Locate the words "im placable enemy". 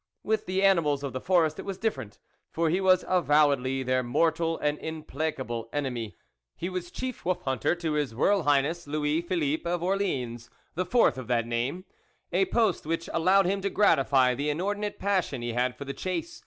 4.79-6.17